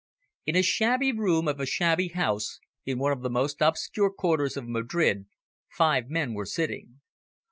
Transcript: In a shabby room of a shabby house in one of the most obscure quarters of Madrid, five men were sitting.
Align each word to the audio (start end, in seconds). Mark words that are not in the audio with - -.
In 0.47 0.55
a 0.55 0.63
shabby 0.63 1.11
room 1.11 1.47
of 1.47 1.59
a 1.59 1.67
shabby 1.67 2.07
house 2.07 2.59
in 2.87 2.97
one 2.97 3.11
of 3.11 3.21
the 3.21 3.29
most 3.29 3.61
obscure 3.61 4.09
quarters 4.09 4.57
of 4.57 4.67
Madrid, 4.67 5.27
five 5.69 6.09
men 6.09 6.33
were 6.33 6.47
sitting. 6.47 7.01